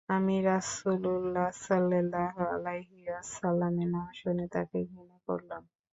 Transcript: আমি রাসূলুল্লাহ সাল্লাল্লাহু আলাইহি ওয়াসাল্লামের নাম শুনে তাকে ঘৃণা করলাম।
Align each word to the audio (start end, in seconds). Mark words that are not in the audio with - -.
আমি 0.09 0.35
রাসূলুল্লাহ 0.45 1.47
সাল্লাল্লাহু 1.61 2.41
আলাইহি 2.53 2.99
ওয়াসাল্লামের 3.07 3.87
নাম 3.87 4.07
শুনে 4.13 4.45
তাকে 4.47 4.77
ঘৃণা 4.85 5.17
করলাম। 5.27 5.63